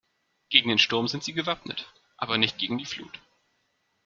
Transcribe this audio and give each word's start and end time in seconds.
Gegen 0.49 0.69
den 0.69 0.79
Sturm 0.79 1.07
sind 1.07 1.23
sie 1.23 1.31
gewappnet, 1.33 1.93
aber 2.17 2.39
nicht 2.39 2.57
gegen 2.57 2.79
die 2.79 2.87
Flut. 2.87 3.21